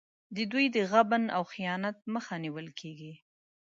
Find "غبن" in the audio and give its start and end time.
0.91-1.23